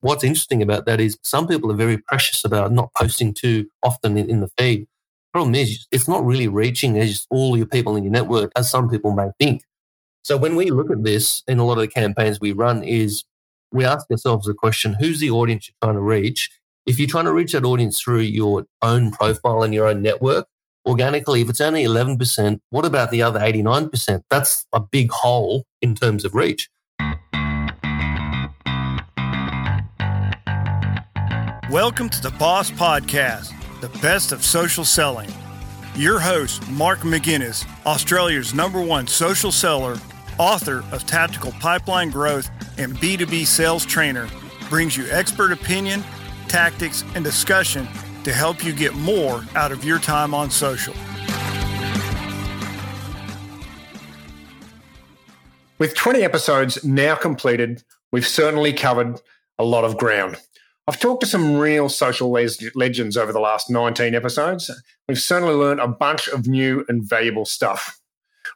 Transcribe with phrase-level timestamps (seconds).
[0.00, 4.16] what's interesting about that is some people are very precious about not posting too often
[4.16, 4.86] in, in the feed.
[5.32, 8.88] Problem is, it's not really reaching as all your people in your network as some
[8.88, 9.62] people may think.
[10.22, 13.24] So when we look at this in a lot of the campaigns we run, is
[13.72, 16.50] we ask ourselves the question: Who's the audience you're trying to reach?
[16.86, 20.46] If you're trying to reach that audience through your own profile and your own network,
[20.86, 24.22] organically, if it's only 11%, what about the other 89%?
[24.30, 26.68] That's a big hole in terms of reach.
[31.70, 35.28] Welcome to the Boss Podcast, the best of social selling.
[35.96, 39.98] Your host, Mark McGinnis, Australia's number one social seller,
[40.38, 44.28] author of Tactical Pipeline Growth and B2B Sales Trainer,
[44.70, 46.04] brings you expert opinion,
[46.46, 47.88] tactics, and discussion
[48.22, 50.94] to help you get more out of your time on social.
[55.80, 59.20] With 20 episodes now completed, we've certainly covered
[59.58, 60.36] a lot of ground.
[60.88, 64.70] I've talked to some real social legends over the last 19 episodes.
[65.08, 67.98] We've certainly learned a bunch of new and valuable stuff.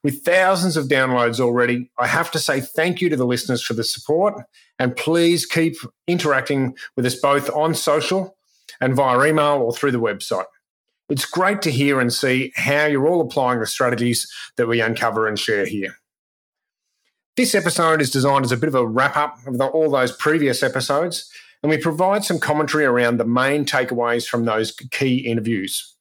[0.04, 3.74] With thousands of downloads already, I have to say thank you to the listeners for
[3.74, 4.44] the support
[4.78, 5.74] and please keep
[6.06, 8.36] interacting with us both on social
[8.80, 10.46] and via email or through the website.
[11.08, 15.26] It's great to hear and see how you're all applying the strategies that we uncover
[15.26, 15.96] and share here.
[17.36, 20.62] This episode is designed as a bit of a wrap up of all those previous
[20.62, 21.28] episodes
[21.62, 25.94] and we provide some commentary around the main takeaways from those key interviews.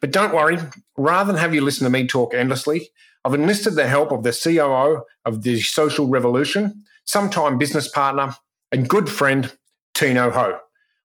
[0.00, 0.58] But don't worry,
[0.96, 2.90] rather than have you listen to me talk endlessly,
[3.24, 8.34] I've enlisted the help of the COO of the Social Revolution, sometime business partner,
[8.72, 9.52] and good friend,
[9.94, 10.58] Tino Ho.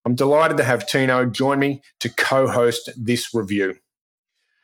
[0.04, 3.76] I'm delighted to have Tino join me to co host this review.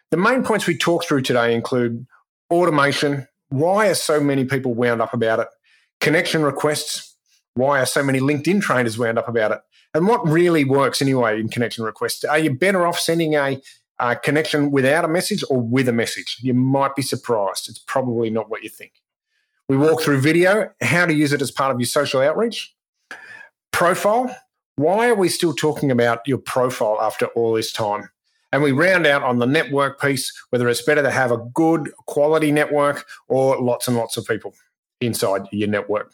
[0.10, 2.08] The main points we talk through today include
[2.50, 5.48] automation, why are so many people wound up about it,
[6.00, 7.07] connection requests,
[7.58, 9.60] why are so many LinkedIn trainers wound up about it?
[9.94, 12.24] And what really works anyway in connection requests?
[12.24, 13.60] Are you better off sending a,
[14.00, 16.38] a connection without a message or with a message?
[16.42, 17.68] You might be surprised.
[17.70, 18.94] It's probably not what you think.
[19.70, 22.74] We walk through video, how to use it as part of your social outreach.
[23.72, 24.34] Profile.
[24.76, 28.10] Why are we still talking about your profile after all this time?
[28.54, 31.92] And we round out on the network piece, whether it's better to have a good
[32.06, 34.54] quality network or lots and lots of people
[35.02, 36.14] inside your network.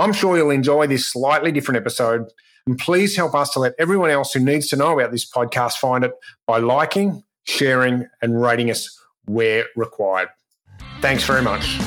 [0.00, 2.30] I'm sure you'll enjoy this slightly different episode.
[2.68, 5.72] And please help us to let everyone else who needs to know about this podcast
[5.74, 6.12] find it
[6.46, 10.28] by liking, sharing, and rating us where required.
[11.00, 11.80] Thanks very much.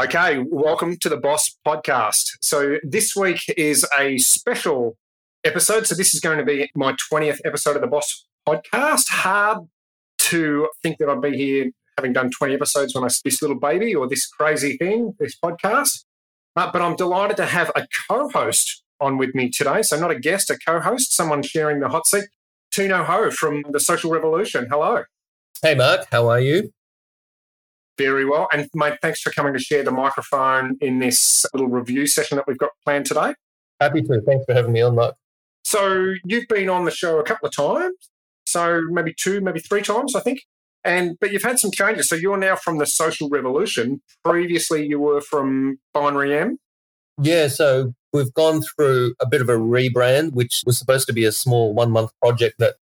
[0.00, 2.36] Okay, welcome to the Boss Podcast.
[2.40, 4.96] So, this week is a special
[5.44, 5.86] episode.
[5.86, 9.10] So, this is going to be my 20th episode of the Boss Podcast.
[9.10, 9.68] Hard
[10.18, 13.58] to think that I'd be here having done 20 episodes when I see this little
[13.58, 16.04] baby or this crazy thing, this podcast.
[16.56, 19.82] Uh, but I'm delighted to have a co-host on with me today.
[19.82, 22.24] So not a guest, a co-host, someone sharing the hot seat.
[22.72, 24.66] Tino Ho from the Social Revolution.
[24.70, 25.02] Hello.
[25.62, 26.06] Hey, Mark.
[26.12, 26.72] How are you?
[27.98, 28.48] Very well.
[28.52, 32.46] And mate, thanks for coming to share the microphone in this little review session that
[32.46, 33.34] we've got planned today.
[33.80, 34.20] Happy to.
[34.22, 35.16] Thanks for having me on, Mark.
[35.64, 37.94] So you've been on the show a couple of times.
[38.46, 40.40] So maybe two, maybe three times, I think.
[40.84, 42.08] And but you've had some changes.
[42.08, 44.00] So you're now from the social revolution.
[44.24, 46.58] Previously, you were from Binary M.
[47.20, 47.48] Yeah.
[47.48, 51.32] So we've gone through a bit of a rebrand, which was supposed to be a
[51.32, 52.76] small one month project that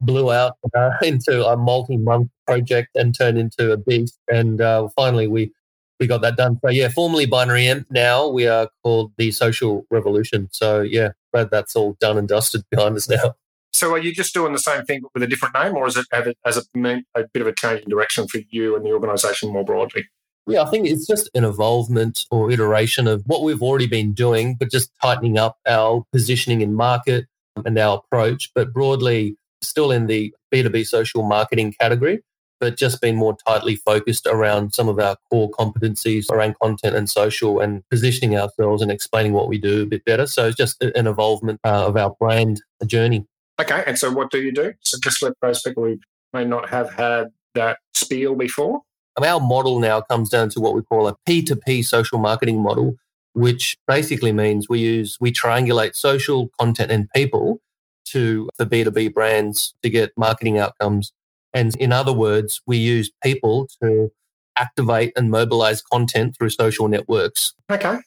[0.00, 4.18] blew out uh, into a multi month project and turned into a beast.
[4.28, 5.52] And uh, finally, we
[5.98, 6.58] we got that done.
[6.64, 7.86] So yeah, formerly Binary M.
[7.90, 10.48] Now we are called the Social Revolution.
[10.50, 13.34] So yeah, glad that's all done and dusted behind us now.
[13.72, 16.06] So are you just doing the same thing with a different name, or is it
[16.12, 19.52] has it meant a bit of a change in direction for you and the organisation
[19.52, 20.06] more broadly?
[20.46, 24.56] Yeah, I think it's just an evolvement or iteration of what we've already been doing,
[24.58, 27.26] but just tightening up our positioning in market
[27.64, 32.22] and our approach, but broadly still in the B2B social marketing category,
[32.58, 37.08] but just being more tightly focused around some of our core competencies around content and
[37.08, 40.26] social and positioning ourselves and explaining what we do a bit better.
[40.26, 43.26] So it's just an evolvement uh, of our brand journey.
[43.60, 44.72] Okay, and so what do you do?
[44.80, 45.98] So just let those people who
[46.32, 48.80] may not have had that spiel before.
[49.20, 52.94] Our model now comes down to what we call a P2P social marketing model,
[53.34, 57.60] which basically means we use we triangulate social content and people
[58.06, 61.12] to the B2B brands to get marketing outcomes.
[61.52, 64.10] And in other words, we use people to
[64.56, 67.52] activate and mobilize content through social networks.
[67.70, 67.98] Okay.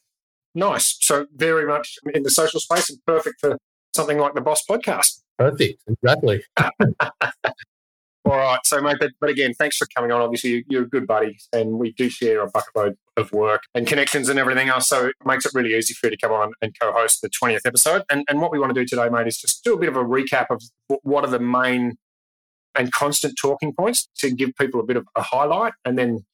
[0.55, 0.97] Nice.
[1.01, 3.57] So very much in the social space and perfect for
[3.93, 5.22] something like the Boss podcast.
[5.37, 5.81] Perfect.
[5.87, 6.43] Exactly.
[8.25, 8.59] All right.
[8.63, 10.21] So, mate, but, but again, thanks for coming on.
[10.21, 14.29] Obviously, you're a good buddy, and we do share a bucketload of work and connections
[14.29, 14.87] and everything else.
[14.87, 17.29] So, it makes it really easy for you to come on and co host the
[17.29, 18.03] 20th episode.
[18.09, 19.97] And, and what we want to do today, mate, is just do a bit of
[19.97, 20.61] a recap of
[21.03, 21.97] what are the main
[22.75, 26.25] and constant talking points to give people a bit of a highlight and then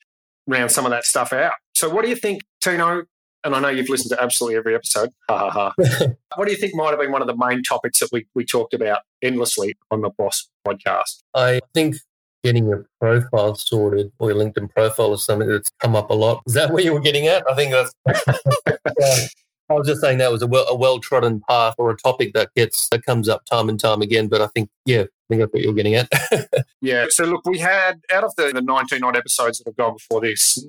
[0.47, 1.53] round some of that stuff out.
[1.73, 3.03] So, what do you think, Tino?
[3.43, 5.11] And I know you've listened to absolutely every episode.
[5.29, 6.07] Ha ha ha.
[6.35, 8.45] what do you think might have been one of the main topics that we, we
[8.45, 11.21] talked about endlessly on the Boss podcast?
[11.33, 11.95] I think
[12.43, 16.41] getting your profile sorted or your LinkedIn profile is something that's come up a lot.
[16.47, 17.43] Is that where you were getting at?
[17.49, 17.93] I think that's.
[18.99, 19.27] yeah.
[19.69, 22.33] I was just saying that was a well, a well trodden path or a topic
[22.33, 24.27] that gets that comes up time and time again.
[24.27, 26.09] But I think, yeah, I think that's what you're getting at.
[26.81, 27.05] yeah.
[27.09, 30.21] So look, we had out of the, the 19 odd episodes that have gone before
[30.21, 30.65] this,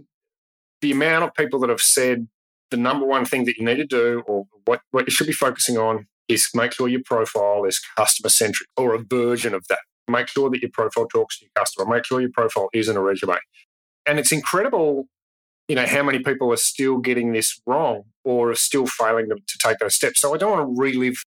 [0.83, 2.29] the amount of people that have said
[2.71, 5.33] the number one thing that you need to do or what, what you should be
[5.33, 9.81] focusing on is make sure your profile is customer centric or a version of that.
[10.09, 11.91] Make sure that your profile talks to your customer.
[11.91, 13.39] Make sure your profile isn't a resume.
[14.07, 15.07] And it's incredible,
[15.69, 19.37] you know, how many people are still getting this wrong or are still failing to,
[19.37, 20.21] to take those steps.
[20.21, 21.23] So I don't want to relive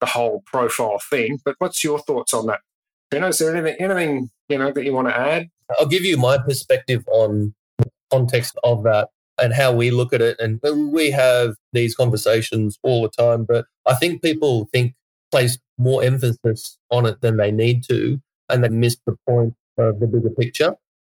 [0.00, 2.60] the whole profile thing, but what's your thoughts on that?
[3.12, 5.48] You know, is there anything, anything you know that you want to add?
[5.78, 7.54] I'll give you my perspective on
[8.10, 10.38] context of that and how we look at it.
[10.40, 10.60] And
[10.92, 14.94] we have these conversations all the time, but I think people think
[15.30, 20.00] place more emphasis on it than they need to, and they miss the point of
[20.00, 20.74] the bigger picture.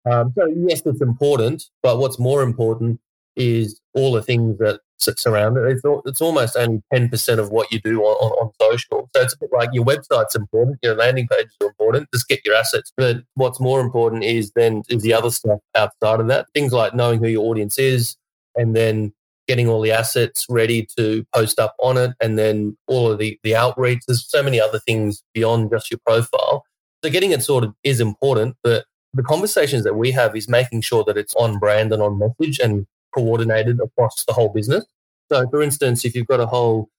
[0.10, 3.00] Um, so yes, it's important, but what's more important
[3.36, 5.64] is all the things that surround it.
[5.66, 9.10] It's, it's almost only 10% of what you do on, on, on, social.
[9.16, 12.40] So it's a bit like your website's important, your landing pages are important, just get
[12.46, 12.92] your assets.
[12.96, 16.48] But what's more important is then is the other stuff outside of that.
[16.54, 18.16] Things like knowing who your audience is
[18.56, 19.14] and then
[19.48, 23.38] getting all the assets ready to post up on it and then all of the,
[23.44, 24.00] the outreach.
[24.08, 26.64] There's so many other things beyond just your profile.
[27.04, 31.04] So getting it sorted is important, but the conversations that we have is making sure
[31.04, 34.86] that it's on brand and on message and coordinated across the whole business.
[35.32, 36.90] So, for instance, if you've got a whole,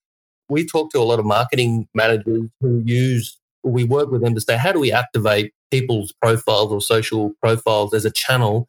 [0.49, 4.41] we talk to a lot of marketing managers who use, we work with them to
[4.41, 8.67] say, how do we activate people's profiles or social profiles as a channel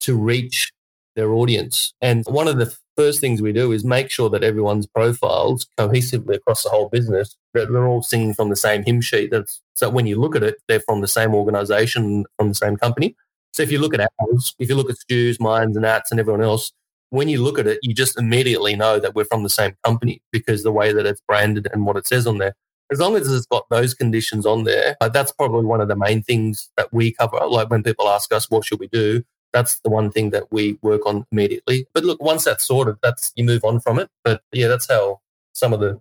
[0.00, 0.72] to reach
[1.16, 1.92] their audience?
[2.00, 6.34] And one of the first things we do is make sure that everyone's profiles cohesively
[6.36, 9.30] across the whole business, that they're all singing from the same hymn sheet.
[9.30, 12.76] That's, so when you look at it, they're from the same organization, from the same
[12.76, 13.16] company.
[13.52, 16.20] So if you look at ours, if you look at Stu's, mines, and Ats, and
[16.20, 16.72] everyone else,
[17.10, 20.20] when you look at it, you just immediately know that we're from the same company
[20.30, 22.54] because the way that it's branded and what it says on there.
[22.90, 26.22] As long as it's got those conditions on there, that's probably one of the main
[26.22, 27.38] things that we cover.
[27.46, 29.22] Like when people ask us, what should we do?
[29.52, 31.86] That's the one thing that we work on immediately.
[31.94, 34.08] But look, once that's sorted, that's you move on from it.
[34.24, 35.20] But yeah, that's how
[35.52, 36.00] some of the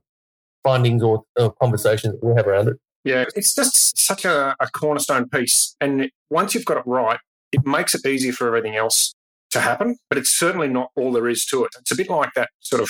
[0.63, 2.77] findings or, or conversations we have around it.
[3.03, 5.75] Yeah, it's just such a, a cornerstone piece.
[5.79, 7.19] And once you've got it right,
[7.57, 9.13] it makes it easier for everything else
[9.51, 11.71] to happen, but it's certainly not all there is to it.
[11.79, 12.89] It's a bit like that sort of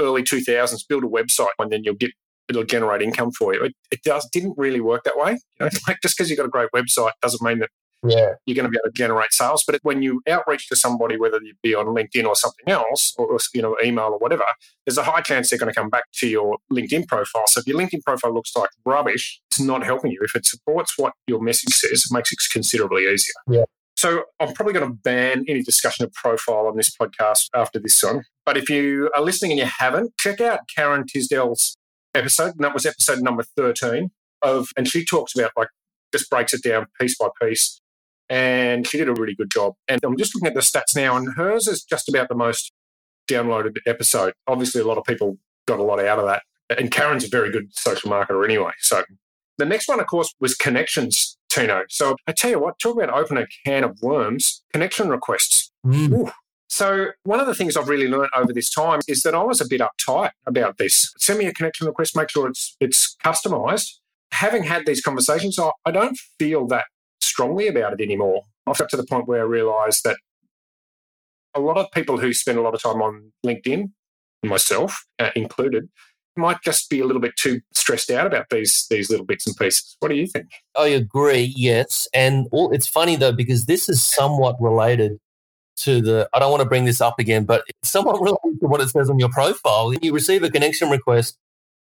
[0.00, 2.12] early 2000s build a website and then you'll get
[2.48, 3.64] it'll generate income for you.
[3.64, 5.32] It, it does didn't really work that way.
[5.32, 7.70] You know, like just because you've got a great website doesn't mean that
[8.02, 8.32] yeah.
[8.46, 9.62] you're going to be able to generate sales.
[9.66, 13.38] But when you outreach to somebody, whether you be on LinkedIn or something else, or
[13.54, 14.44] you know, email or whatever,
[14.86, 17.46] there's a high chance they're going to come back to your LinkedIn profile.
[17.46, 20.20] So if your LinkedIn profile looks like rubbish, it's not helping you.
[20.22, 23.34] If it supports what your message says, it makes it considerably easier.
[23.48, 23.64] Yeah.
[24.00, 28.02] So I'm probably going to ban any discussion of profile on this podcast after this
[28.02, 28.22] one.
[28.46, 31.76] But if you are listening and you haven't, check out Karen Tisdell's
[32.14, 35.68] episode, and that was episode number 13 of, and she talks about like
[36.14, 37.82] just breaks it down piece by piece.
[38.30, 39.74] And she did a really good job.
[39.86, 42.72] And I'm just looking at the stats now, and hers is just about the most
[43.30, 44.32] downloaded episode.
[44.46, 45.36] Obviously, a lot of people
[45.68, 46.42] got a lot out of that.
[46.78, 48.72] And Karen's a very good social marketer anyway.
[48.78, 49.02] So
[49.60, 51.82] the next one, of course, was connections Tino.
[51.88, 55.70] So I tell you what, talk about open a can of worms, connection requests.
[55.84, 56.32] Mm.
[56.68, 59.60] So one of the things I've really learned over this time is that I was
[59.60, 61.12] a bit uptight about this.
[61.18, 63.90] Send me a connection request, make sure it's it's customized.
[64.32, 66.84] Having had these conversations, I, I don't feel that
[67.20, 68.42] strongly about it anymore.
[68.66, 70.16] I've got to the point where I realised that
[71.54, 73.90] a lot of people who spend a lot of time on LinkedIn,
[74.44, 75.88] myself uh, included,
[76.40, 79.56] might just be a little bit too stressed out about these these little bits and
[79.56, 79.96] pieces.
[80.00, 80.46] What do you think?
[80.76, 81.52] I agree.
[81.56, 85.18] Yes, and all, it's funny though because this is somewhat related
[85.78, 86.28] to the.
[86.32, 89.10] I don't want to bring this up again, but somewhat related to what it says
[89.10, 89.92] on your profile.
[89.94, 91.36] You receive a connection request.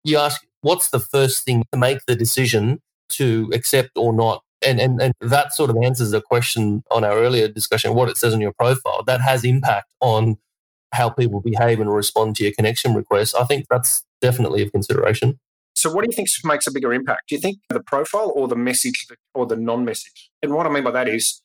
[0.04, 2.80] You ask, "What's the first thing to make the decision
[3.12, 7.14] to accept or not?" And, and, and that sort of answers the question on our
[7.14, 9.04] earlier discussion, what it says on your profile.
[9.06, 10.38] That has impact on
[10.98, 13.36] how people behave and respond to your connection requests.
[13.36, 15.40] I think that's definitely of consideration.
[15.76, 17.30] So, what do you think makes a bigger impact?
[17.30, 20.32] Do you think the profile or the message or the non message?
[20.42, 21.42] And what I mean by that is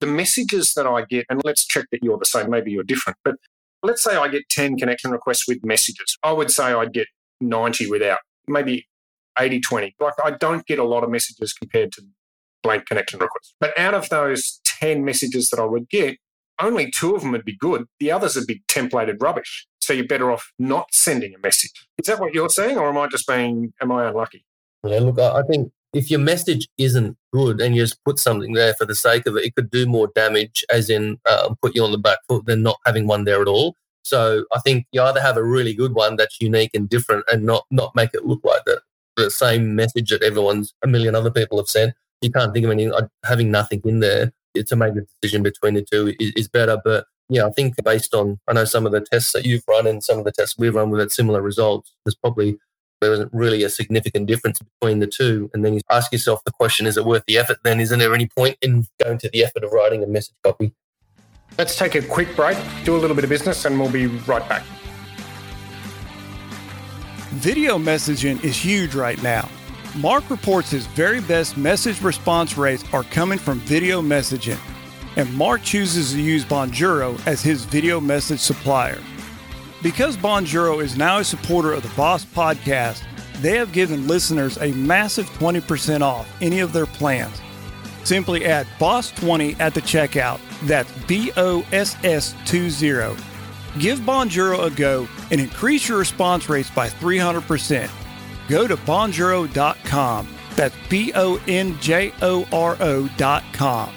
[0.00, 3.18] the messages that I get, and let's check that you're the same, maybe you're different,
[3.24, 3.36] but
[3.84, 6.18] let's say I get 10 connection requests with messages.
[6.24, 7.06] I would say I'd get
[7.40, 8.88] 90 without, maybe
[9.38, 9.94] 80 20.
[10.00, 12.02] Like I don't get a lot of messages compared to
[12.64, 13.54] blank connection requests.
[13.60, 16.18] But out of those 10 messages that I would get,
[16.62, 17.86] only two of them would be good.
[18.00, 19.66] The others would be templated rubbish.
[19.80, 21.72] So you're better off not sending a message.
[21.98, 24.44] Is that what you're saying, or am I just being, am I unlucky?
[24.84, 28.74] Yeah, look, I think if your message isn't good and you just put something there
[28.74, 31.84] for the sake of it, it could do more damage, as in uh, put you
[31.84, 33.76] on the back foot, than not having one there at all.
[34.04, 37.44] So I think you either have a really good one that's unique and different, and
[37.44, 38.80] not not make it look like the
[39.16, 41.94] the same message that everyone's a million other people have sent.
[42.20, 42.92] You can't think of anything.
[43.24, 46.80] Having nothing in there to make a decision between the two is, is better.
[46.84, 49.86] But yeah, I think based on I know some of the tests that you've run
[49.86, 51.92] and some of the tests we've run, we've had similar results.
[52.04, 52.58] There's probably
[53.00, 55.50] there isn't really a significant difference between the two.
[55.52, 57.58] And then you ask yourself the question: Is it worth the effort?
[57.64, 60.72] Then isn't there any point in going to the effort of writing a message copy?
[61.58, 64.46] Let's take a quick break, do a little bit of business, and we'll be right
[64.48, 64.64] back.
[67.32, 69.48] Video messaging is huge right now.
[69.96, 74.58] Mark reports his very best message response rates are coming from video messaging,
[75.16, 78.98] and Mark chooses to use Bonjoro as his video message supplier.
[79.82, 83.02] Because Bonjoro is now a supporter of the Boss podcast,
[83.42, 87.42] they have given listeners a massive 20% off any of their plans.
[88.02, 90.40] Simply add BOSS20 at the checkout.
[90.62, 93.14] That's B O S S 20.
[93.78, 97.90] Give Bonjoro a go and increase your response rates by 300%
[98.48, 100.28] go to bonjoro.com.
[100.56, 103.94] That's B O N J O R O.com.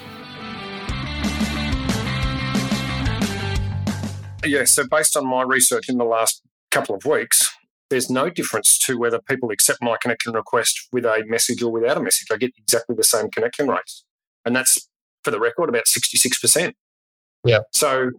[4.44, 7.52] Yeah, so based on my research in the last couple of weeks,
[7.90, 11.96] there's no difference to whether people accept my connection request with a message or without
[11.96, 12.28] a message.
[12.32, 14.04] I get exactly the same connection rates.
[14.44, 14.88] And that's,
[15.24, 16.72] for the record, about 66%.
[17.44, 17.60] Yeah.
[17.72, 18.10] So,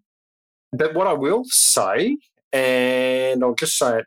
[0.72, 2.18] but what I will say,
[2.52, 4.06] and I'll just say it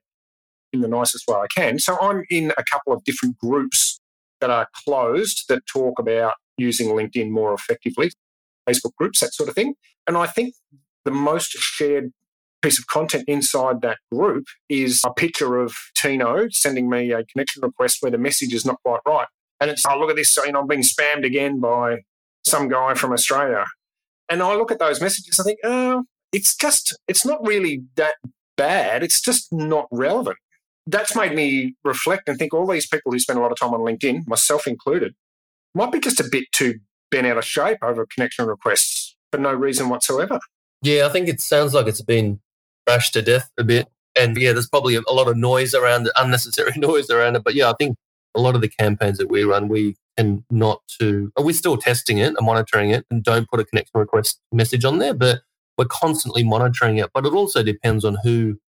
[0.72, 1.78] in the nicest way I can.
[1.78, 4.00] So I'm in a couple of different groups
[4.40, 8.10] that are closed that talk about using LinkedIn more effectively,
[8.68, 9.74] Facebook groups, that sort of thing.
[10.06, 10.54] And I think
[11.04, 12.12] the most shared
[12.62, 17.62] piece of content inside that group is a picture of Tino sending me a connection
[17.62, 19.26] request where the message is not quite right.
[19.60, 21.98] And it's, oh, look at this, you know, I'm being spammed again by
[22.44, 23.64] some guy from Australia.
[24.28, 28.14] And I look at those messages, I think, oh, it's just, it's not really that
[28.56, 29.02] bad.
[29.02, 30.36] It's just not relevant
[30.86, 33.74] that's made me reflect and think all these people who spend a lot of time
[33.74, 35.14] on LinkedIn, myself included,
[35.74, 36.74] might be just a bit too
[37.10, 40.38] bent out of shape over connection requests for no reason whatsoever.
[40.82, 42.40] Yeah, I think it sounds like it's been
[42.86, 43.88] bashed to death a bit.
[44.18, 47.44] And yeah, there's probably a, lot of noise around it, unnecessary noise around it.
[47.44, 47.96] But yeah, I think
[48.34, 52.18] a lot of the campaigns that we run, we tend not to, we're still testing
[52.18, 55.42] it and monitoring it and don't put a connection request message on there, but
[55.76, 57.10] we're constantly monitoring it.
[57.14, 58.58] But it also depends on who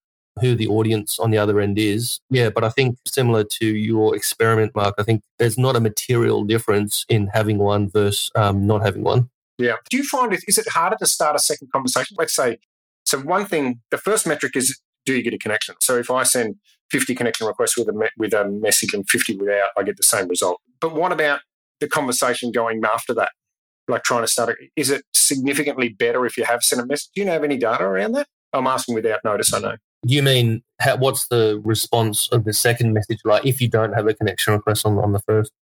[0.40, 2.20] who the audience on the other end is.
[2.30, 6.44] Yeah, but I think similar to your experiment, Mark, I think there's not a material
[6.44, 9.30] difference in having one versus um, not having one.
[9.58, 9.76] Yeah.
[9.90, 12.16] Do you find it, is it harder to start a second conversation?
[12.18, 12.58] Let's say,
[13.04, 15.74] so one thing, the first metric is do you get a connection?
[15.80, 16.56] So if I send
[16.90, 20.02] 50 connection requests with a, me- with a message and 50 without, I get the
[20.02, 20.60] same result.
[20.80, 21.40] But what about
[21.80, 23.30] the conversation going after that?
[23.88, 27.10] Like trying to start it, is it significantly better if you have sent a message?
[27.14, 28.28] Do you have any data around that?
[28.52, 29.76] I'm asking without notice, I know.
[30.04, 34.06] You mean how, what's the response of the second message like if you don't have
[34.06, 35.52] a connection request on, on the first?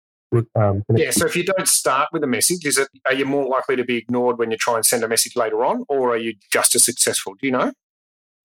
[0.54, 3.48] Um, yeah, so if you don't start with a message, is it are you more
[3.48, 6.16] likely to be ignored when you try and send a message later on, or are
[6.16, 7.34] you just as successful?
[7.34, 7.72] Do you know?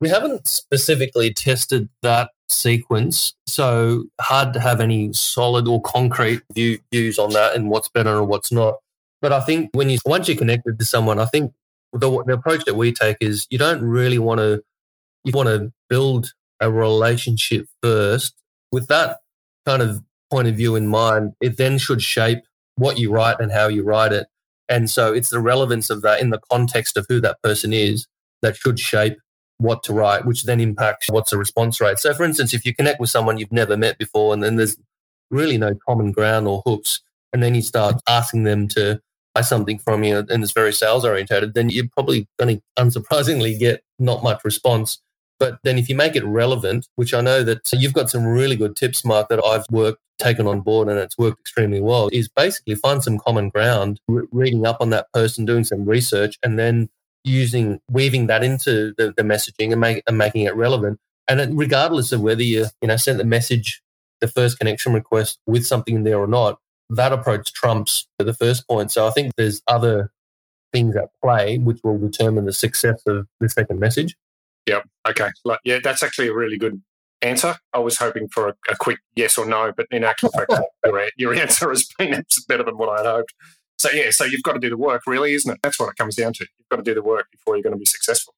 [0.02, 6.80] We haven't specifically tested that sequence, so hard to have any solid or concrete view,
[6.92, 8.75] views on that and what's better or what's not.
[9.22, 11.54] But I think when you once you're connected to someone, I think
[11.94, 14.64] the, the approach that we take is you don't really want to
[15.24, 18.36] you want to build a relationship first
[18.72, 19.18] with that
[19.65, 20.01] kind of
[20.32, 21.34] point of view in mind.
[21.42, 22.39] It then should shape
[22.75, 24.27] what you write and how you write it.
[24.68, 28.08] And so it's the relevance of that in the context of who that person is
[28.42, 29.18] that should shape
[29.58, 32.00] what to write, which then impacts what's the response rate.
[32.00, 34.77] So, for instance, if you connect with someone you've never met before and then there's
[35.30, 37.01] really no common ground or hooks,
[37.32, 39.00] and then you start asking them to
[39.34, 43.58] buy something from you and it's very sales orientated, then you're probably going to unsurprisingly
[43.58, 45.01] get not much response.
[45.39, 48.56] But then if you make it relevant, which I know that you've got some really
[48.56, 52.30] good tips, Mark, that I've worked, taken on board and it's worked extremely well, is
[52.30, 56.58] basically find some common ground, re- reading up on that person, doing some research, and
[56.58, 56.89] then
[57.25, 61.00] using, weaving that into the, the messaging and, make, and making it relevant.
[61.27, 63.82] And it, regardless of whether you, you know, sent the message
[64.22, 68.68] the first connection request with something in there or not, that approach trumps the first
[68.68, 68.92] point.
[68.92, 70.12] So I think there's other
[70.72, 74.15] things at play which will determine the success of the second message.
[74.68, 74.88] Yep.
[75.10, 75.30] Okay.
[75.64, 76.82] Yeah, that's actually a really good
[77.22, 77.56] answer.
[77.74, 80.54] I was hoping for a, a quick yes or no, but in actual fact,
[80.86, 83.34] your, your answer has been better than what I'd hoped.
[83.78, 85.60] So yeah, so you've got to do the work, really, isn't it?
[85.62, 86.46] That's what it comes down to.
[86.58, 88.34] You've got to do the work before you're going to be successful.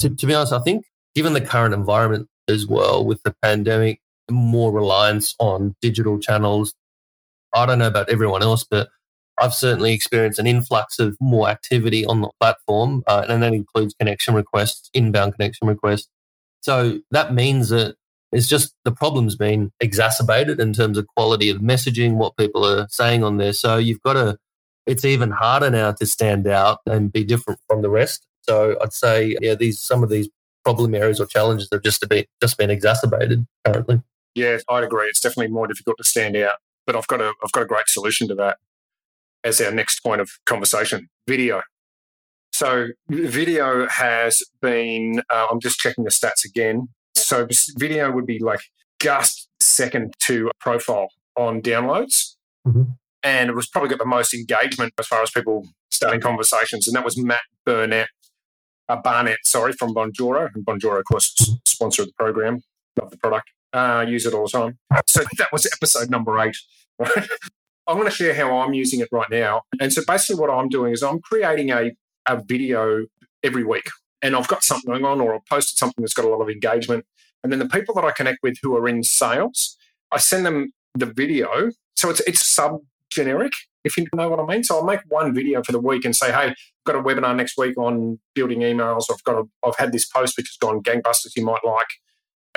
[0.00, 4.00] To, to be honest, I think given the current environment as well with the pandemic,
[4.30, 6.74] more reliance on digital channels.
[7.54, 8.88] I don't know about everyone else, but
[9.40, 13.94] I've certainly experienced an influx of more activity on the platform, uh, and that includes
[13.94, 16.08] connection requests, inbound connection requests.
[16.60, 17.96] So that means that
[18.30, 22.86] it's just the problem's been exacerbated in terms of quality of messaging, what people are
[22.88, 23.52] saying on there.
[23.52, 24.38] So you've got to,
[24.86, 28.26] it's even harder now to stand out and be different from the rest.
[28.42, 30.28] So I'd say, yeah, these some of these
[30.64, 34.02] problem areas or challenges have just been just been exacerbated currently.
[34.34, 35.06] Yeah, I'd agree.
[35.06, 36.56] It's definitely more difficult to stand out.
[36.86, 38.58] But I've got a I've got a great solution to that
[39.44, 41.08] as our next point of conversation.
[41.26, 41.62] Video.
[42.52, 45.22] So video has been.
[45.30, 46.88] Uh, I'm just checking the stats again.
[47.14, 47.46] So
[47.76, 48.60] video would be like
[49.00, 52.34] just second to profile on downloads.
[52.66, 52.82] Mm-hmm.
[53.24, 56.86] And it was probably got the most engagement as far as people starting conversations.
[56.88, 58.08] And that was Matt Burnett,
[58.88, 60.48] uh, Barnett, sorry, from Bonjoro.
[60.54, 61.34] And Bonjoro, of course,
[61.66, 62.62] sponsor of the program.
[63.00, 63.50] Love the product.
[63.72, 64.78] Uh, use it all the time.
[65.06, 66.56] So that was episode number eight.
[67.86, 69.62] I'm going to share how I'm using it right now.
[69.80, 71.92] And so basically, what I'm doing is I'm creating a,
[72.26, 73.06] a video
[73.42, 73.88] every week.
[74.22, 76.48] And I've got something going on, or I've posted something that's got a lot of
[76.48, 77.04] engagement.
[77.42, 79.76] And then the people that I connect with who are in sales,
[80.12, 81.72] I send them the video.
[81.96, 82.78] So it's it's sub
[83.10, 83.52] generic,
[83.84, 84.62] if you know what I mean.
[84.62, 87.34] So I'll make one video for the week and say, hey, I've got a webinar
[87.34, 89.06] next week on building emails.
[89.10, 91.88] I've got a, I've had this post which has gone gangbusters you might like.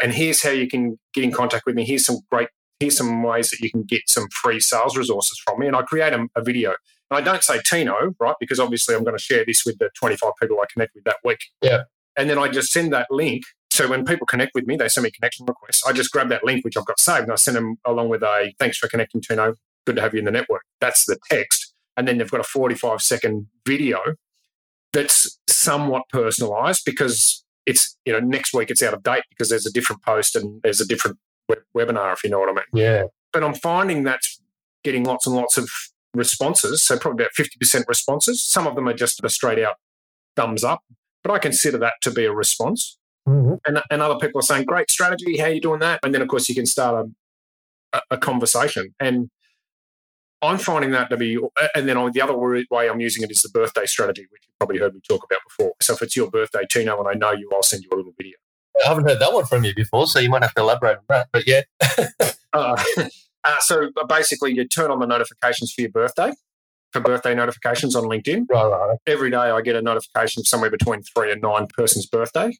[0.02, 1.86] And here's how you can get in contact with me.
[1.86, 5.60] Here's some great here's some ways that you can get some free sales resources from
[5.60, 5.68] me.
[5.68, 6.74] And I create a, a video.
[7.10, 8.36] And I don't say Tino, right?
[8.40, 11.18] Because obviously I'm going to share this with the 25 people I connect with that
[11.24, 11.40] week.
[11.62, 11.84] Yeah.
[12.18, 13.44] And then I just send that link.
[13.72, 15.86] So when people connect with me, they send me connection requests.
[15.86, 18.24] I just grab that link, which I've got saved, and I send them along with
[18.24, 19.56] a thanks for connecting, Tino.
[19.86, 20.64] Good to have you in the network.
[20.80, 21.74] That's the text.
[21.98, 24.00] And then they've got a 45 second video
[24.94, 29.66] that's somewhat personalized because it's, you know, next week it's out of date because there's
[29.66, 31.18] a different post and there's a different
[31.76, 32.66] webinar, if you know what I mean.
[32.74, 33.04] Yeah.
[33.34, 34.42] But I'm finding that's
[34.84, 35.70] getting lots and lots of
[36.14, 36.82] responses.
[36.82, 38.44] So probably about 50% responses.
[38.44, 39.76] Some of them are just a straight out
[40.36, 40.82] thumbs up,
[41.24, 42.98] but I consider that to be a response.
[43.28, 43.56] Mm-hmm.
[43.66, 45.38] And, and other people are saying, great strategy.
[45.38, 46.00] How are you doing that?
[46.04, 47.08] And then, of course, you can start
[47.94, 48.94] a, a conversation.
[49.00, 49.30] And
[50.42, 51.38] I'm finding that to be,
[51.74, 54.80] and then the other way I'm using it is the birthday strategy, which you've probably
[54.80, 55.74] heard me talk about before.
[55.82, 58.14] So if it's your birthday, Tino, and I know you, I'll send you a little
[58.18, 58.36] video.
[58.84, 61.04] I haven't heard that one from you before, so you might have to elaborate on
[61.10, 61.28] that.
[61.32, 61.62] But yeah.
[62.54, 62.82] uh,
[63.44, 66.32] uh, so basically, you turn on the notifications for your birthday,
[66.92, 68.46] for birthday notifications on LinkedIn.
[68.50, 68.98] Right, right.
[69.08, 72.52] Every day, I get a notification somewhere between three and nine person's birthday.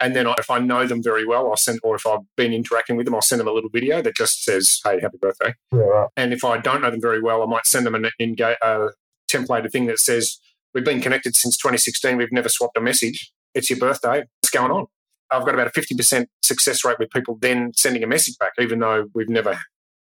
[0.00, 2.96] And then if I know them very well, I'll send, or if I've been interacting
[2.96, 5.78] with them, I'll send them a little video that just says, "Hey, happy birthday." Yeah,
[5.78, 6.08] right.
[6.16, 8.88] And if I don't know them very well, I might send them an engage, uh,
[9.28, 10.38] templated thing that says,
[10.74, 12.16] "We've been connected since 2016.
[12.16, 13.32] We've never swapped a message.
[13.54, 14.24] It's your birthday.
[14.40, 14.86] What's going on?"
[15.30, 18.78] I've got about a 50% success rate with people then sending a message back, even
[18.78, 19.58] though we've never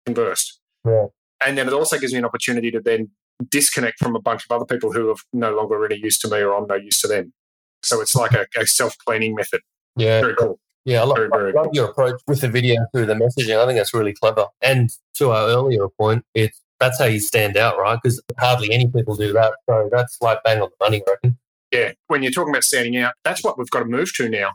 [0.06, 0.60] conversed.
[0.86, 1.08] Yeah.
[1.46, 3.10] And then it also gives me an opportunity to then
[3.50, 6.38] disconnect from a bunch of other people who have no longer really use to me
[6.40, 7.34] or I'm no use to them.
[7.82, 9.62] So it's like a, a self cleaning method.
[9.96, 10.22] Yeah.
[10.22, 10.60] Very cool.
[10.86, 11.76] Yeah, I love, very, very I love cool.
[11.76, 13.58] your approach with the video through the messaging.
[13.58, 14.48] I think that's really clever.
[14.62, 17.98] And to our earlier point, it's that's how you stand out, right?
[18.02, 19.54] Because hardly any people do that.
[19.70, 21.38] So that's like bang on the money, I reckon.
[21.72, 21.94] Yeah.
[22.08, 24.52] When you're talking about standing out, that's what we've got to move to now.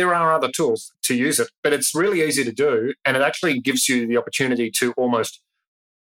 [0.00, 2.94] There are other tools to use it, but it's really easy to do.
[3.04, 5.42] And it actually gives you the opportunity to almost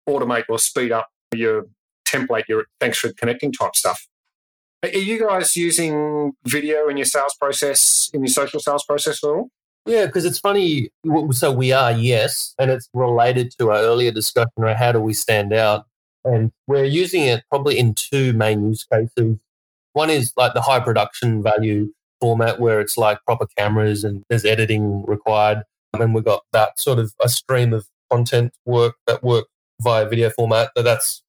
[0.09, 1.66] automate or speed up your
[2.07, 4.07] template, your thanks for connecting type stuff.
[4.85, 9.26] Are you guys using video in your sales process, in your social sales process at
[9.26, 9.48] all?
[9.87, 10.90] Yeah, because it's funny.
[11.33, 15.14] So we are, yes, and it's related to our earlier discussion around how do we
[15.14, 15.87] stand out.
[16.24, 19.37] And we're using it probably in two main use cases.
[19.94, 24.44] One is like the high production value format where it's like proper cameras and there's
[24.44, 25.62] editing required.
[25.98, 29.46] And we've got that sort of a stream of content work that work
[29.80, 30.70] via video format.
[30.74, 31.22] But that's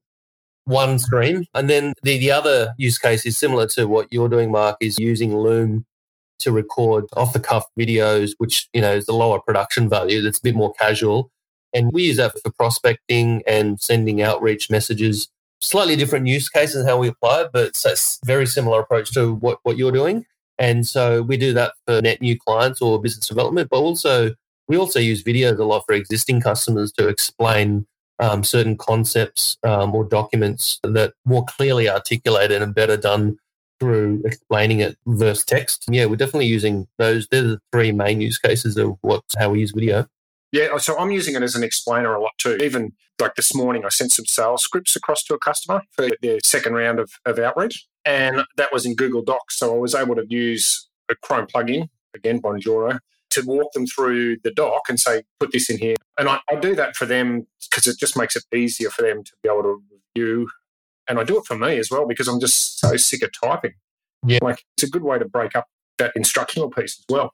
[0.65, 1.45] one stream.
[1.53, 4.99] And then the, the other use case is similar to what you're doing, Mark, is
[4.99, 5.85] using Loom
[6.39, 10.21] to record off the cuff videos, which, you know, is the lower production value.
[10.21, 11.31] That's a bit more casual.
[11.73, 15.29] And we use that for prospecting and sending outreach messages.
[15.61, 19.35] Slightly different use cases how we apply it, but it's a very similar approach to
[19.35, 20.25] what, what you're doing.
[20.61, 24.35] And so we do that for net new clients or business development, but also
[24.71, 27.85] We also use videos a lot for existing customers to explain
[28.19, 33.37] um, certain concepts um, or documents that more clearly articulated and are better done
[33.81, 35.83] through explaining it versus text.
[35.89, 37.27] Yeah, we're definitely using those.
[37.29, 40.05] They're the three main use cases of what how we use video.
[40.53, 42.55] Yeah, so I'm using it as an explainer a lot too.
[42.61, 46.39] Even like this morning, I sent some sales scripts across to a customer for their
[46.45, 49.57] second round of, of outreach, and that was in Google Docs.
[49.57, 52.99] So I was able to use a Chrome plugin, again, Bonjoro,
[53.31, 55.95] to walk them through the doc and say, put this in here.
[56.17, 59.23] And I, I do that for them because it just makes it easier for them
[59.23, 59.81] to be able to
[60.15, 60.49] review.
[61.07, 63.73] And I do it for me as well because I'm just so sick of typing.
[64.25, 64.39] Yeah.
[64.41, 67.33] Like it's a good way to break up that instructional piece as well.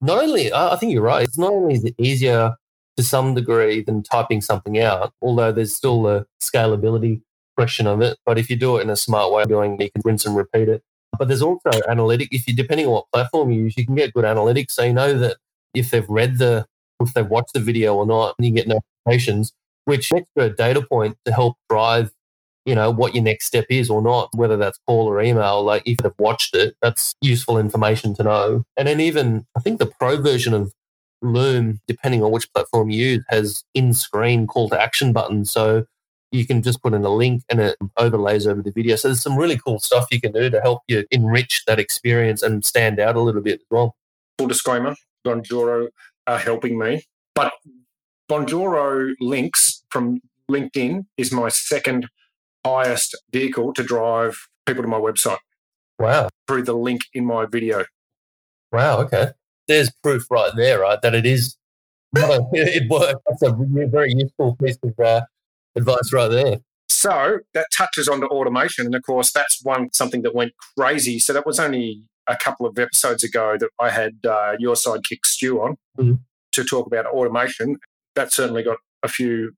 [0.00, 2.54] Not only, I think you're right, it's not only is it easier
[2.96, 7.22] to some degree than typing something out, although there's still a scalability
[7.62, 8.18] question of it.
[8.26, 10.68] But if you do it in a smart way, doing you can rinse and repeat
[10.68, 10.82] it.
[11.16, 12.28] But there's also analytic.
[12.32, 14.72] If you depending on what platform you use, you can get good analytics.
[14.72, 15.36] So you know that
[15.74, 16.66] if they've read the,
[17.00, 19.52] if they've watched the video or not, and you get notifications,
[19.84, 22.10] which extra data point to help drive,
[22.64, 25.62] you know, what your next step is or not, whether that's call or email.
[25.62, 28.64] Like if they've watched it, that's useful information to know.
[28.76, 30.72] And then even I think the pro version of
[31.24, 35.52] Loom, depending on which platform you use, has in-screen call to action buttons.
[35.52, 35.84] So
[36.32, 38.96] you can just put in a link and it overlays over the video.
[38.96, 42.42] So there's some really cool stuff you can do to help you enrich that experience
[42.42, 43.96] and stand out a little bit as well.
[44.38, 45.88] Full disclaimer, Bonjoro
[46.26, 47.52] are helping me, but
[48.30, 52.08] Bonjoro links from LinkedIn is my second
[52.64, 55.38] highest vehicle to drive people to my website.
[55.98, 56.28] Wow.
[56.48, 57.84] Through the link in my video.
[58.72, 59.00] Wow.
[59.00, 59.28] Okay.
[59.68, 61.00] There's proof right there, right?
[61.02, 61.56] That it is,
[62.16, 63.20] it works.
[63.26, 63.54] That's a
[63.86, 65.22] very useful piece of uh,
[65.76, 66.58] advice right there.
[66.88, 68.86] So that touches onto automation.
[68.86, 71.18] And of course, that's one something that went crazy.
[71.18, 75.24] So that was only a couple of episodes ago that I had uh, your sidekick
[75.24, 76.14] Stu on mm-hmm.
[76.52, 77.78] to talk about automation.
[78.14, 79.52] That certainly got a few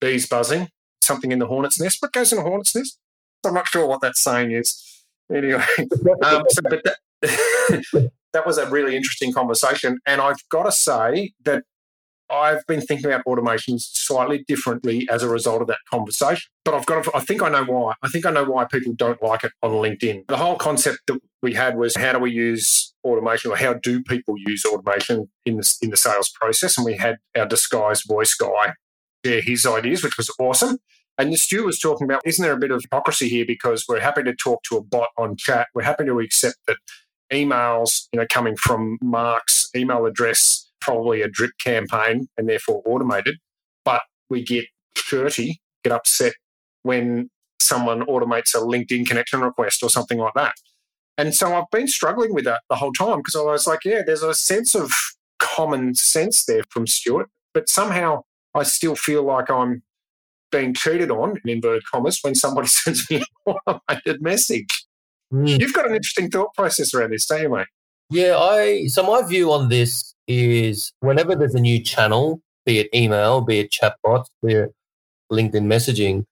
[0.00, 0.68] bees buzzing,
[1.00, 1.98] something in the hornet's nest.
[2.00, 2.98] What goes in a hornet's nest?
[3.44, 5.04] I'm not sure what that saying is.
[5.32, 5.64] Anyway,
[6.22, 6.96] um, so, but that,
[8.32, 9.98] that was a really interesting conversation.
[10.06, 11.64] And I've got to say that
[12.30, 16.48] I've been thinking about automation slightly differently as a result of that conversation.
[16.64, 17.94] But I've got to, I think I know why.
[18.02, 20.26] I think I know why people don't like it on LinkedIn.
[20.26, 24.02] The whole concept that we had was how do we use automation or how do
[24.02, 26.76] people use automation in the, in the sales process?
[26.76, 28.74] And we had our disguised voice guy
[29.24, 30.78] share his ideas, which was awesome.
[31.18, 33.46] And the Stu was talking about, isn't there a bit of hypocrisy here?
[33.46, 35.68] Because we're happy to talk to a bot on chat.
[35.74, 36.76] We're happy to accept that
[37.32, 43.36] emails, you know, coming from Mark's email address probably a drip campaign and therefore automated.
[43.84, 46.34] But we get shirty, get upset
[46.82, 47.28] when
[47.60, 50.54] someone automates a LinkedIn connection request or something like that.
[51.18, 54.02] And so I've been struggling with that the whole time because I was like, yeah,
[54.06, 54.92] there's a sense of
[55.38, 58.22] common sense there from Stuart, but somehow
[58.54, 59.82] I still feel like I'm
[60.52, 64.86] being cheated on, in inverted commas, when somebody sends me an automated message.
[65.32, 65.58] Mm.
[65.60, 67.66] You've got an interesting thought process around this, don't you, mate?
[68.10, 72.88] Yeah, I so my view on this is whenever there's a new channel, be it
[72.94, 74.74] email, be it chatbots, be it
[75.32, 76.24] LinkedIn messaging,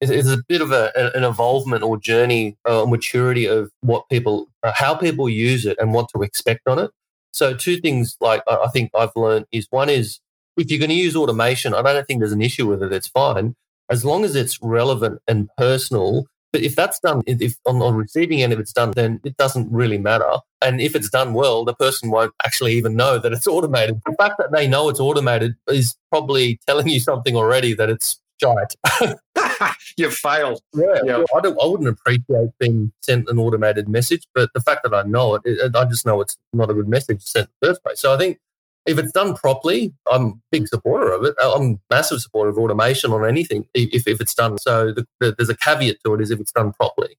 [0.00, 4.08] it's, it's a bit of a, an evolvement or journey or uh, maturity of what
[4.08, 6.90] people, uh, how people use it and what to expect on it.
[7.32, 10.20] So two things like I think I've learned is one is
[10.56, 12.92] if you're going to use automation, I don't think there's an issue with it.
[12.92, 13.54] It's fine
[13.88, 18.42] as long as it's relevant and personal but if that's done, if on the receiving
[18.42, 20.30] end, if it's done, then it doesn't really matter.
[20.60, 24.00] And if it's done well, the person won't actually even know that it's automated.
[24.06, 28.20] The fact that they know it's automated is probably telling you something already that it's
[28.40, 28.74] shite.
[29.96, 30.60] You've failed.
[30.74, 31.24] Yeah, yeah.
[31.34, 35.36] I, I wouldn't appreciate being sent an automated message, but the fact that I know
[35.36, 38.00] it, it I just know it's not a good message sent in the first place.
[38.00, 38.38] So I think
[38.86, 41.34] if it's done properly, I'm a big supporter of it.
[41.42, 44.58] I'm massive supporter of automation on anything if, if it's done.
[44.58, 47.16] So the, the, there's a caveat to it is if it's done properly.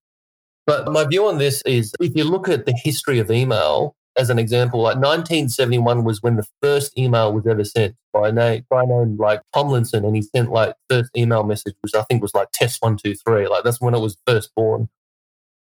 [0.65, 4.29] But my view on this is if you look at the history of email, as
[4.29, 8.65] an example, like 1971 was when the first email was ever sent by a name,
[8.69, 12.21] by a name like Tomlinson, and he sent like first email message, which I think
[12.21, 13.47] was like test one two three.
[13.47, 14.89] Like that's when it was first born.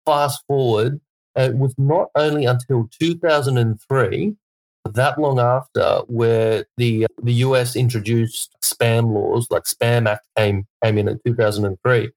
[0.05, 1.01] Fast forward,
[1.37, 4.37] it was not only until 2003
[4.91, 10.99] that long after where the the US introduced spam laws, like Spam Act came came
[10.99, 12.11] in in 2003.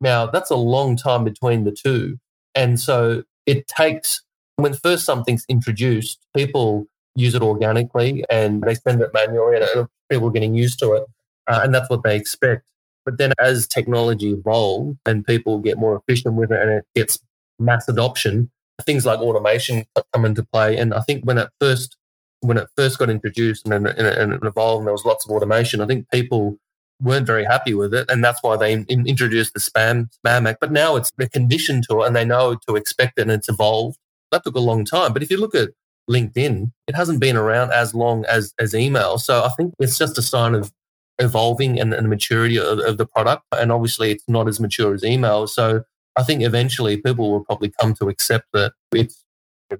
[0.00, 2.18] Now that's a long time between the two,
[2.54, 4.22] and so it takes
[4.56, 10.28] when first something's introduced, people use it organically and they spend it manually, and people
[10.28, 11.04] are getting used to it,
[11.48, 12.64] uh, and that's what they expect.
[13.04, 17.18] But then as technology evolves and people get more efficient with it, and it gets
[17.58, 18.50] mass adoption,
[18.82, 20.76] things like automation come into play.
[20.76, 21.96] And I think when it first
[22.40, 25.80] when it first got introduced and, and, and evolved and there was lots of automation,
[25.80, 26.58] I think people
[27.00, 28.10] weren't very happy with it.
[28.10, 30.60] And that's why they in, introduced the spam, spam act.
[30.60, 33.98] But now it's conditioned to it and they know to expect it and it's evolved.
[34.30, 35.12] That took a long time.
[35.12, 35.70] But if you look at
[36.08, 39.18] LinkedIn, it hasn't been around as long as, as email.
[39.18, 40.72] So I think it's just a sign of
[41.18, 43.44] evolving and, and maturity of, of the product.
[43.52, 45.46] And obviously it's not as mature as email.
[45.46, 45.82] So
[46.16, 49.24] I think eventually people will probably come to accept that it's,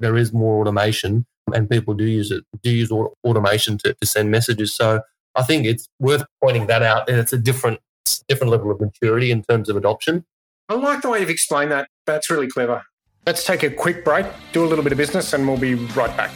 [0.00, 4.30] there is more automation and people do use it, do use automation to, to send
[4.30, 4.74] messages.
[4.74, 5.00] So
[5.34, 7.08] I think it's worth pointing that out.
[7.08, 7.80] And it's a different,
[8.28, 10.24] different level of maturity in terms of adoption.
[10.68, 11.88] I like the way you've explained that.
[12.06, 12.82] That's really clever.
[13.26, 16.14] Let's take a quick break, do a little bit of business, and we'll be right
[16.16, 16.30] back.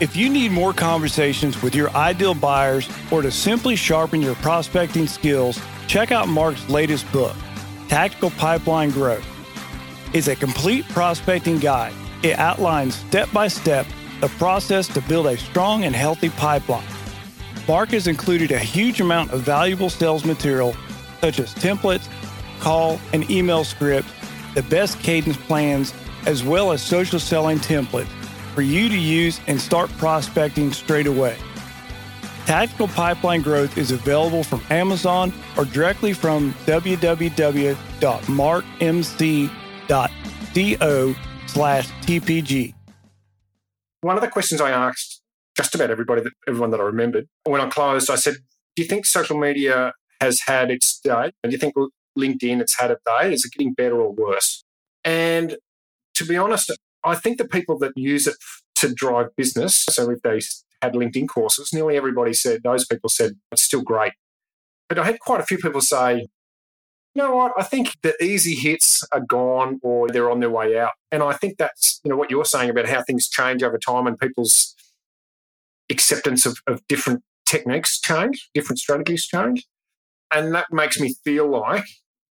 [0.00, 5.06] If you need more conversations with your ideal buyers or to simply sharpen your prospecting
[5.06, 7.36] skills, check out Mark's latest book,
[7.88, 9.24] Tactical Pipeline Growth.
[10.12, 11.92] It's a complete prospecting guide.
[12.22, 13.86] It outlines step by step
[14.20, 16.86] the process to build a strong and healthy pipeline.
[17.66, 20.74] Mark has included a huge amount of valuable sales material,
[21.20, 22.08] such as templates,
[22.60, 24.10] call and email scripts,
[24.54, 25.94] the best cadence plans,
[26.26, 28.08] as well as social selling templates
[28.54, 31.36] for you to use and start prospecting straight away.
[32.46, 37.74] Tactical Pipeline Growth is available from Amazon or directly from www.markmc.co
[41.46, 42.73] slash TPG.
[44.04, 45.22] One of the questions I asked
[45.56, 48.34] just about everybody, that, everyone that I remembered, when I closed, I said,
[48.76, 51.32] do you think social media has had its day?
[51.42, 51.74] And do you think
[52.18, 53.32] LinkedIn it's had a day?
[53.32, 54.62] Is it getting better or worse?
[55.04, 55.56] And
[56.16, 56.70] to be honest,
[57.02, 58.36] I think the people that use it
[58.76, 60.38] to drive business, so if they
[60.82, 64.12] had LinkedIn courses, nearly everybody said, those people said, it's still great.
[64.90, 66.26] But I had quite a few people say,
[67.14, 70.78] you know what, I think the easy hits are gone or they're on their way
[70.78, 70.92] out.
[71.12, 74.08] And I think that's, you know, what you're saying about how things change over time
[74.08, 74.74] and people's
[75.90, 79.64] acceptance of, of different techniques change, different strategies change.
[80.32, 81.84] And that makes me feel like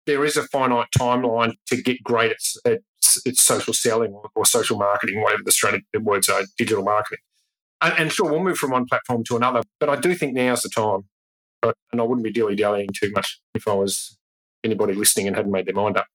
[0.06, 2.80] there is a finite timeline to get great at, at
[3.24, 7.18] it's social selling or, or, social marketing, whatever the strategy the words are, digital marketing.
[7.80, 10.62] And, and, sure, we'll move from one platform to another, but I do think now's
[10.62, 11.02] the time.
[11.60, 14.18] But, and I wouldn't be dilly dallying too much if I was
[14.64, 16.06] anybody listening and hadn't made their mind up.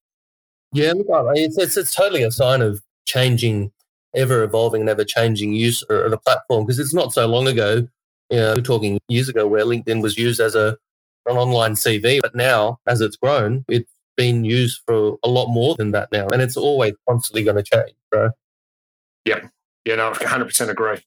[0.72, 3.72] Yeah, look, it's, it's, it's totally a sign of changing,
[4.14, 7.46] ever evolving and ever changing use uh, of the platform because it's not so long
[7.46, 7.88] ago.
[8.30, 10.76] You know, we're talking years ago where LinkedIn was used as a
[11.26, 15.74] an online CV, but now as it's grown, it's been used for a lot more
[15.76, 17.94] than that now, and it's always constantly going to change.
[18.12, 18.30] Right?
[19.24, 19.48] Yeah,
[19.84, 20.98] yeah, no, 100% agree.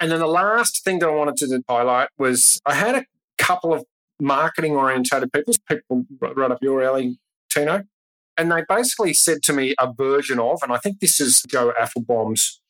[0.00, 3.06] And then the last thing that I wanted to highlight was I had a
[3.38, 3.84] couple of
[4.20, 7.18] marketing orientated people, people right up your alley,
[7.50, 7.84] Tino,
[8.36, 11.72] and they basically said to me a version of, and I think this is Joe
[11.80, 12.60] Apfelbaum's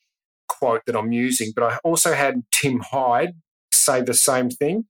[0.48, 3.34] quote that I'm using, but I also had Tim Hyde
[3.72, 4.86] say the same thing.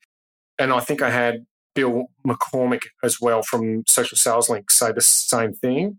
[0.58, 5.00] And I think I had Bill McCormick as well from Social Sales Link say the
[5.00, 5.98] same thing.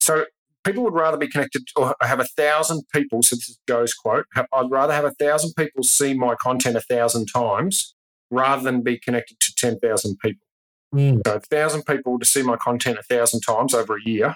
[0.00, 0.24] So
[0.64, 3.22] people would rather be connected or have a thousand people.
[3.22, 4.26] So this is Joe's quote.
[4.36, 7.94] I'd rather have a thousand people see my content a thousand times
[8.30, 10.46] rather than be connected 10,000 people.
[10.94, 11.22] Mm.
[11.26, 14.34] So a thousand people to see my content a thousand times over a year,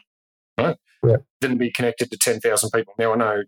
[0.58, 0.76] right?
[1.06, 1.16] Yeah.
[1.40, 2.94] Than be connected to 10,000 people.
[2.98, 3.42] Now I know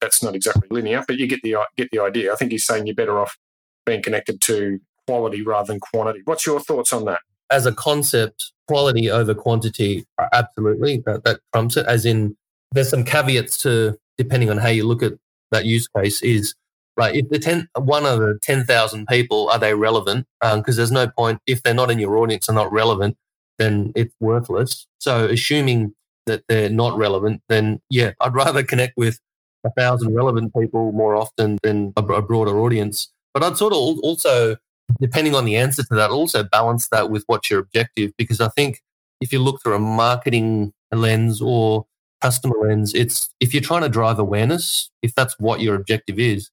[0.00, 2.32] that's not exactly linear, but you get the, get the idea.
[2.32, 3.36] I think he's saying you're better off
[3.84, 6.20] being connected to quality rather than quantity.
[6.24, 7.20] What's your thoughts on that?
[7.50, 11.86] As a concept, quality over quantity, absolutely, that, that trumps it.
[11.86, 12.36] As in,
[12.72, 15.14] there's some caveats to depending on how you look at
[15.50, 16.20] that use case.
[16.22, 16.54] Is
[16.98, 20.26] right if the ten one of the ten thousand people are they relevant?
[20.40, 23.16] Because um, there's no point if they're not in your audience and not relevant,
[23.58, 24.86] then it's worthless.
[24.98, 25.94] So assuming
[26.26, 29.20] that they're not relevant, then yeah, I'd rather connect with
[29.64, 33.10] a thousand relevant people more often than a, a broader audience.
[33.32, 34.56] But I'd sort of also
[35.00, 38.12] depending on the answer to that, also balance that with what's your objective.
[38.16, 38.80] Because I think
[39.20, 41.86] if you look through a marketing lens or
[42.20, 46.50] customer lens, it's if you're trying to drive awareness, if that's what your objective is,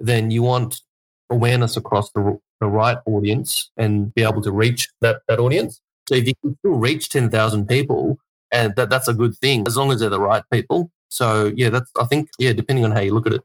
[0.00, 0.80] then you want
[1.30, 5.80] awareness across the, the right audience and be able to reach that, that audience.
[6.08, 8.18] So if you can still reach 10,000 people,
[8.50, 10.90] and that, that's a good thing as long as they're the right people.
[11.10, 13.42] So yeah, that's, I think, yeah, depending on how you look at it.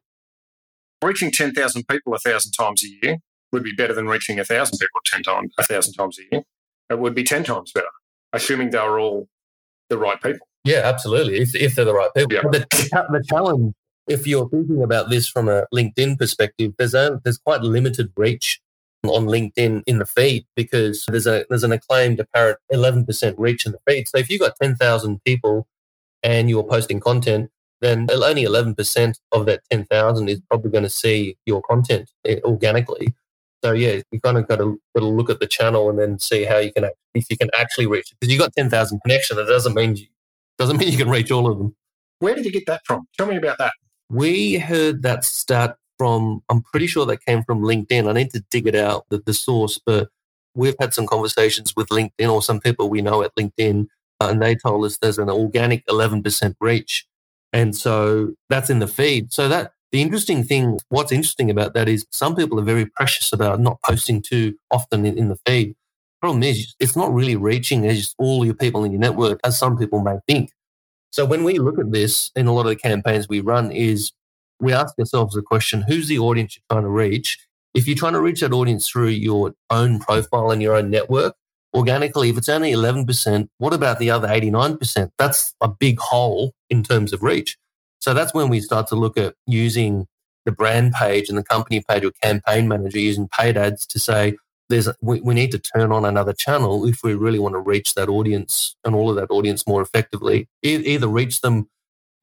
[1.04, 3.18] Reaching 10,000 people a thousand times a year
[3.54, 6.44] would be better than reaching a thousand people ten times a thousand times a year.
[6.90, 7.88] It would be ten times better,
[8.34, 9.30] assuming they were all
[9.90, 10.48] the right people.
[10.66, 11.40] Yeah, absolutely.
[11.40, 12.34] If, if they're the right people.
[12.34, 12.42] Yeah.
[12.42, 12.66] The,
[13.12, 13.74] the challenge,
[14.08, 18.60] if you're thinking about this from a LinkedIn perspective, there's a, there's quite limited reach
[19.04, 23.74] on LinkedIn in the feed because there's a there's an acclaimed apparent 11% reach in
[23.74, 24.08] the feed.
[24.08, 25.68] So if you've got 10,000 people
[26.22, 27.50] and you're posting content,
[27.82, 33.14] then only 11% of that 10,000 is probably going to see your content eh, organically.
[33.64, 36.20] So yeah, you kind of got to, got to look at the channel and then
[36.20, 38.18] see how you can if you can actually reach it.
[38.20, 40.08] Because you've got ten thousand connections, it doesn't mean you
[40.58, 41.76] doesn't mean you can reach all of them.
[42.20, 43.08] Where did you get that from?
[43.18, 43.74] Tell me about that.
[44.14, 46.44] We heard that stat from.
[46.48, 48.08] I'm pretty sure that came from LinkedIn.
[48.08, 50.10] I need to dig it out the, the source, but
[50.54, 53.88] we've had some conversations with LinkedIn or some people we know at LinkedIn,
[54.22, 57.08] uh, and they told us there's an organic 11% reach.
[57.54, 59.34] And so that's in the feed.
[59.34, 63.34] So that the interesting thing, what's interesting about that is some people are very precious
[63.34, 65.76] about not posting too often in, in the feed.
[66.22, 69.76] Problem is, it's not really reaching as all your people in your network as some
[69.76, 70.52] people may think.
[71.14, 74.12] So when we look at this in a lot of the campaigns we run, is
[74.60, 77.38] we ask ourselves the question: Who's the audience you're trying to reach?
[77.76, 81.36] If you're trying to reach that audience through your own profile and your own network,
[81.72, 85.12] organically, if it's only 11%, what about the other 89%?
[85.20, 87.58] That's a big hole in terms of reach.
[88.00, 90.08] So that's when we start to look at using
[90.46, 94.36] the brand page and the company page or campaign manager using paid ads to say,
[94.70, 97.94] there's we, we need to turn on another channel if we really want to reach
[97.96, 100.48] that audience and all of that audience more effectively.
[100.64, 101.70] E- either reach them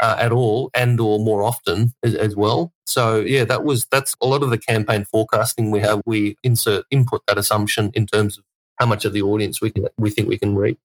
[0.00, 2.72] uh, at all and or more often as, as, well.
[2.86, 6.00] So yeah, that was that's a lot of the campaign forecasting we have.
[6.06, 8.44] We insert input that assumption in terms of
[8.78, 10.78] how much of the audience we can we think we can reach.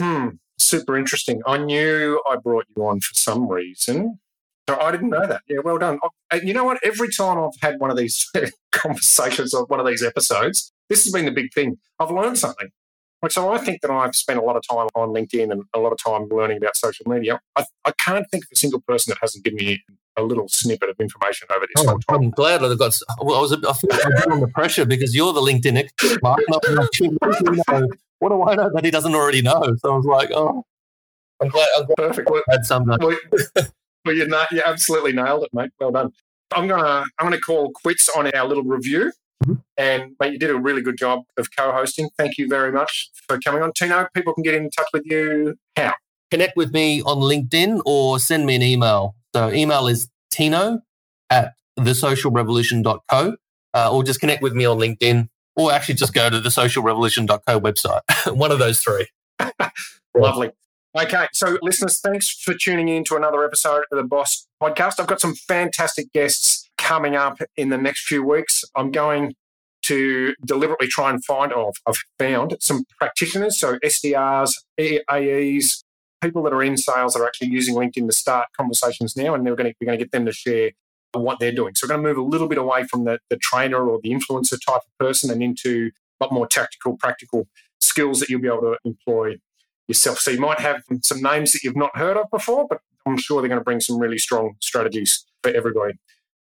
[0.00, 1.42] Hmm, super interesting.
[1.46, 4.18] I knew I brought you on for some reason.
[4.68, 5.42] So I didn't know that.
[5.48, 5.98] Yeah, well done.
[6.30, 6.78] And you know what?
[6.84, 8.30] Every time I've had one of these
[8.72, 11.78] conversations or one of these episodes, this has been the big thing.
[11.98, 12.68] I've learned something.
[13.22, 15.78] Like, so I think that I've spent a lot of time on LinkedIn and a
[15.78, 17.40] lot of time learning about social media.
[17.54, 19.80] I, I can't think of a single person that hasn't given me
[20.16, 22.98] a little snippet of information over this oh, I'm glad I've got.
[23.20, 26.40] Well, I was, I feel like under pressure because you're the LinkedIn expert, Mark.
[28.18, 29.74] what do I know that he doesn't already know?
[29.78, 30.64] So I was like, oh,
[31.40, 31.68] I'm glad.
[31.78, 32.30] I'm glad Perfect.
[32.30, 32.90] Well, had some.
[32.90, 33.16] Uh, well,
[34.04, 35.70] well, you, na- you absolutely nailed it, mate.
[35.80, 36.12] Well done.
[36.54, 39.12] I'm gonna I'm gonna call quits on our little review.
[39.42, 39.54] Mm-hmm.
[39.76, 42.10] And mate, you did a really good job of co-hosting.
[42.16, 44.06] Thank you very much for coming on, Tino.
[44.14, 45.56] People can get in touch with you.
[45.76, 45.94] How?
[46.30, 49.14] Connect with me on LinkedIn or send me an email.
[49.34, 50.80] So email is Tino
[51.30, 53.36] at thesocialrevolution.co,
[53.74, 57.60] uh, or just connect with me on LinkedIn, or actually just go to the socialrevolution.co
[57.60, 58.00] website.
[58.36, 59.06] One of those three.
[60.14, 60.50] Lovely.
[60.94, 65.00] Okay, so listeners, thanks for tuning in to another episode of the Boss Podcast.
[65.00, 68.64] I've got some fantastic guests coming up in the next few weeks.
[68.74, 69.34] I'm going
[69.82, 75.84] to deliberately try and find, or I've found some practitioners, so SDRs, AEs,
[76.20, 79.46] people that are in sales that are actually using LinkedIn to start conversations now, and
[79.46, 80.70] they're going to, we're going to get them to share
[81.12, 81.74] what they're doing.
[81.74, 84.10] So we're going to move a little bit away from the, the trainer or the
[84.10, 85.90] influencer type of person and into
[86.20, 87.48] a lot more tactical, practical
[87.80, 89.36] skills that you'll be able to employ
[89.88, 90.18] yourself.
[90.18, 93.42] So you might have some names that you've not heard of before, but I'm sure
[93.42, 95.94] they're going to bring some really strong strategies for everybody.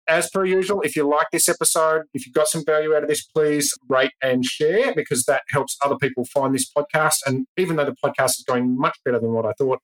[0.08, 3.10] As per usual, if you like this episode, if you got some value out of
[3.10, 7.18] this, please rate and share because that helps other people find this podcast.
[7.26, 9.80] And even though the podcast is going much better than what I thought,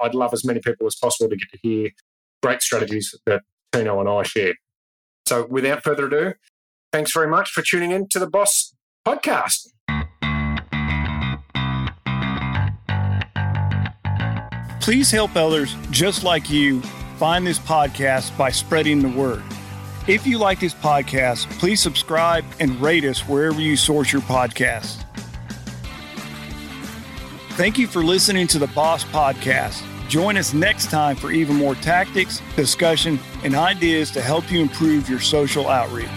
[0.00, 1.90] I'd love as many people as possible to get to hear
[2.42, 4.54] great strategies that Tino and I share.
[5.26, 6.34] So without further ado,
[6.92, 8.74] thanks very much for tuning in to the Boss
[9.06, 9.68] Podcast.
[14.80, 16.80] Please help others just like you
[17.18, 19.44] find this podcast by spreading the word.
[20.08, 25.04] If you like this podcast, please subscribe and rate us wherever you source your podcasts.
[27.58, 29.82] Thank you for listening to the Boss Podcast.
[30.08, 35.10] Join us next time for even more tactics, discussion, and ideas to help you improve
[35.10, 36.08] your social outreach.